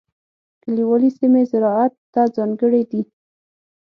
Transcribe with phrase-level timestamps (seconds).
[0.63, 3.01] کلیوالي سیمې زراعت ته ځانګړې دي.